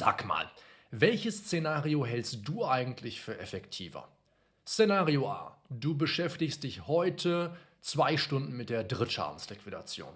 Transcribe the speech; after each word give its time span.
Sag 0.00 0.24
mal, 0.24 0.50
welches 0.90 1.40
Szenario 1.40 2.06
hältst 2.06 2.48
du 2.48 2.64
eigentlich 2.64 3.20
für 3.20 3.38
effektiver? 3.38 4.08
Szenario 4.66 5.28
A. 5.28 5.58
Du 5.68 5.94
beschäftigst 5.94 6.64
dich 6.64 6.86
heute 6.86 7.54
zwei 7.82 8.16
Stunden 8.16 8.56
mit 8.56 8.70
der 8.70 8.82
Drittschadensliquidation. 8.82 10.14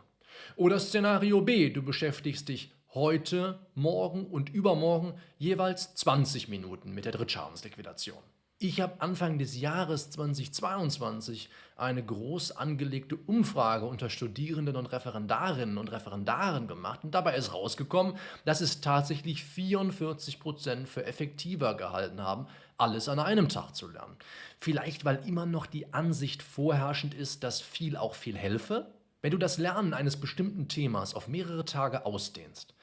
Oder 0.57 0.81
Szenario 0.81 1.43
B. 1.43 1.69
Du 1.69 1.83
beschäftigst 1.83 2.49
dich 2.49 2.73
heute, 2.95 3.59
morgen 3.75 4.25
und 4.25 4.49
übermorgen 4.49 5.21
jeweils 5.37 5.95
20 5.97 6.49
Minuten 6.49 6.95
mit 6.95 7.05
der 7.05 7.13
Drittschadensliquidation. 7.13 8.23
Ich 8.59 8.81
habe 8.81 9.01
Anfang 9.01 9.39
des 9.39 9.59
Jahres 9.59 10.11
2022 10.11 11.51
eine 11.77 12.05
groß 12.05 12.53
angelegte 12.53 13.17
Umfrage 13.17 13.85
unter 13.85 14.09
Studierenden 14.09 14.77
und 14.77 14.87
Referendarinnen 14.87 15.77
und 15.77 15.91
Referendaren 15.91 16.69
gemacht 16.69 17.01
und 17.03 17.13
dabei 17.17 17.35
ist 17.35 17.53
rausgekommen, 17.53 18.17
dass 18.45 18.61
es 18.61 18.81
tatsächlich 18.81 19.43
44 19.43 20.39
Prozent 20.39 20.89
für 20.89 21.05
effektiver 21.05 21.77
gehalten 21.77 22.23
haben, 22.23 22.47
alles 22.79 23.09
an 23.09 23.19
einem 23.19 23.49
Tag 23.49 23.75
zu 23.75 23.89
lernen. 23.89 24.17
Vielleicht, 24.61 25.05
weil 25.05 25.27
immer 25.27 25.47
noch 25.47 25.67
die 25.67 25.93
Ansicht 25.93 26.41
vorherrschend 26.41 27.13
ist, 27.13 27.43
dass 27.43 27.61
viel 27.61 27.97
auch 27.97 28.15
viel 28.15 28.37
helfe. 28.37 28.87
Wenn 29.21 29.33
du 29.33 29.39
das 29.39 29.59
Lernen 29.59 29.95
eines 29.95 30.17
bestimmten 30.17 30.69
Themas 30.69 31.15
auf 31.15 31.27
mehrere 31.27 31.65
Tage 31.65 32.07
ausdehnst, 32.07 32.75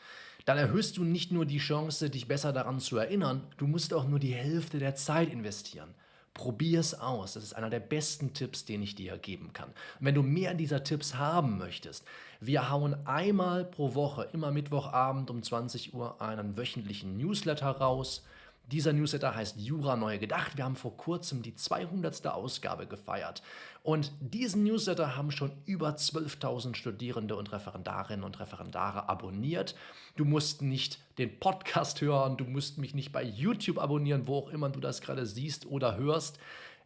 dann 0.45 0.57
erhöhst 0.57 0.97
du 0.97 1.03
nicht 1.03 1.31
nur 1.31 1.45
die 1.45 1.59
Chance, 1.59 2.09
dich 2.09 2.27
besser 2.27 2.53
daran 2.53 2.79
zu 2.79 2.97
erinnern, 2.97 3.43
du 3.57 3.67
musst 3.67 3.93
auch 3.93 4.07
nur 4.07 4.19
die 4.19 4.33
Hälfte 4.33 4.79
der 4.79 4.95
Zeit 4.95 5.31
investieren. 5.31 5.93
Probier 6.33 6.79
es 6.79 6.97
aus. 6.99 7.33
Das 7.33 7.43
ist 7.43 7.53
einer 7.53 7.69
der 7.69 7.81
besten 7.81 8.33
Tipps, 8.33 8.63
den 8.63 8.81
ich 8.81 8.95
dir 8.95 9.17
geben 9.17 9.51
kann. 9.51 9.69
Und 9.69 10.05
wenn 10.05 10.15
du 10.15 10.23
mehr 10.23 10.53
dieser 10.53 10.83
Tipps 10.83 11.15
haben 11.15 11.57
möchtest, 11.57 12.05
wir 12.39 12.69
hauen 12.69 12.95
einmal 13.05 13.65
pro 13.65 13.95
Woche, 13.95 14.29
immer 14.31 14.51
Mittwochabend 14.51 15.29
um 15.29 15.43
20 15.43 15.93
Uhr, 15.93 16.21
einen 16.21 16.55
wöchentlichen 16.55 17.17
Newsletter 17.17 17.69
raus. 17.69 18.23
Dieser 18.71 18.93
Newsletter 18.93 19.35
heißt 19.35 19.59
Jura 19.59 19.97
Neu 19.97 20.17
Gedacht. 20.17 20.55
Wir 20.55 20.63
haben 20.63 20.77
vor 20.77 20.95
kurzem 20.95 21.41
die 21.41 21.53
200. 21.53 22.25
Ausgabe 22.27 22.87
gefeiert. 22.87 23.43
Und 23.83 24.13
diesen 24.21 24.63
Newsletter 24.63 25.17
haben 25.17 25.31
schon 25.31 25.51
über 25.65 25.89
12.000 25.89 26.75
Studierende 26.75 27.35
und 27.35 27.51
Referendarinnen 27.51 28.23
und 28.23 28.39
Referendare 28.39 29.09
abonniert. 29.09 29.75
Du 30.15 30.23
musst 30.23 30.61
nicht 30.61 30.99
den 31.17 31.37
Podcast 31.39 31.99
hören, 31.99 32.37
du 32.37 32.45
musst 32.45 32.77
mich 32.77 32.95
nicht 32.95 33.11
bei 33.11 33.23
YouTube 33.23 33.77
abonnieren, 33.77 34.27
wo 34.27 34.37
auch 34.37 34.49
immer 34.49 34.69
du 34.69 34.79
das 34.79 35.01
gerade 35.01 35.25
siehst 35.25 35.65
oder 35.65 35.97
hörst. 35.97 36.39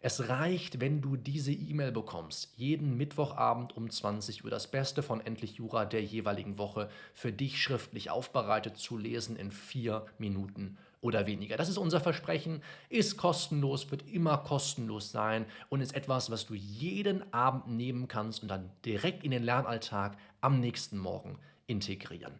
Es 0.07 0.29
reicht, 0.29 0.79
wenn 0.81 1.01
du 1.01 1.15
diese 1.15 1.51
E-Mail 1.51 1.91
bekommst, 1.91 2.53
jeden 2.57 2.95
Mittwochabend 2.95 3.75
um 3.75 3.89
20 3.89 4.43
Uhr. 4.43 4.51
Das 4.51 4.69
Beste 4.69 5.01
von 5.01 5.19
Endlich 5.19 5.55
Jura 5.55 5.83
der 5.85 6.03
jeweiligen 6.03 6.59
Woche. 6.59 6.91
Für 7.15 7.31
dich 7.31 7.59
schriftlich 7.59 8.11
aufbereitet 8.11 8.77
zu 8.77 8.99
lesen 8.99 9.35
in 9.35 9.49
vier 9.49 10.05
Minuten 10.19 10.77
oder 11.01 11.25
weniger. 11.25 11.57
Das 11.57 11.69
ist 11.69 11.79
unser 11.79 12.01
Versprechen, 12.01 12.61
ist 12.89 13.17
kostenlos, 13.17 13.89
wird 13.89 14.07
immer 14.07 14.37
kostenlos 14.37 15.11
sein. 15.11 15.47
Und 15.69 15.81
ist 15.81 15.95
etwas, 15.95 16.29
was 16.29 16.45
du 16.45 16.53
jeden 16.53 17.33
Abend 17.33 17.69
nehmen 17.69 18.07
kannst 18.07 18.43
und 18.43 18.49
dann 18.49 18.69
direkt 18.85 19.23
in 19.23 19.31
den 19.31 19.41
Lernalltag 19.41 20.19
am 20.39 20.59
nächsten 20.59 20.99
Morgen 20.99 21.39
integrieren. 21.65 22.35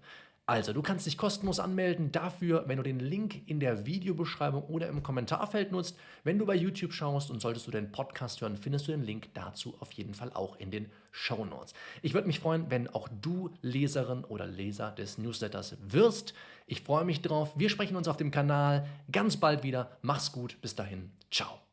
Also, 0.48 0.74
du 0.74 0.84
kannst 0.84 1.08
dich 1.08 1.18
kostenlos 1.18 1.60
anmelden 1.60 2.12
dafür, 2.12 2.66
wenn 2.68 2.78
du 2.78 2.84
den 2.84 3.00
Link 3.00 3.48
in 3.48 3.60
der 3.60 3.88
Videobeschreibung 3.88 4.64
oder 4.66 4.88
im 4.90 5.02
Kommentarfeld 5.02 5.72
nutzt. 5.72 5.98
Wenn 6.24 6.38
du 6.38 6.46
bei 6.46 6.54
YouTube 6.54 6.94
schaust 6.94 7.32
und 7.32 7.42
solltest 7.42 7.66
du 7.66 7.72
den 7.72 7.92
Podcast 7.92 8.42
hören, 8.42 8.56
findest 8.56 8.88
du 8.88 8.92
den 8.92 9.02
Link 9.02 9.30
dazu 9.34 9.76
auf 9.80 9.92
jeden 9.94 10.14
Fall 10.14 10.32
auch 10.34 10.56
in 10.58 10.70
den 10.70 10.92
Show 11.12 11.46
Notes. 11.46 11.74
Ich 12.04 12.14
würde 12.14 12.28
mich 12.28 12.40
freuen, 12.40 12.70
wenn 12.70 12.88
auch 12.88 13.10
du 13.22 13.50
Leserin 13.64 14.24
oder 14.24 14.46
Leser 14.46 14.92
des 14.92 15.18
Newsletters 15.18 15.78
wirst. 15.82 16.36
Ich 16.68 16.82
freue 16.82 17.06
mich 17.06 17.24
drauf. 17.24 17.54
Wir 17.56 17.70
sprechen 17.70 17.96
uns 17.96 18.08
auf 18.08 18.18
dem 18.18 18.30
Kanal 18.30 18.88
ganz 19.12 19.38
bald 19.38 19.64
wieder. 19.64 19.98
Mach's 20.04 20.32
gut. 20.32 20.62
Bis 20.62 20.76
dahin. 20.76 21.12
Ciao. 21.32 21.65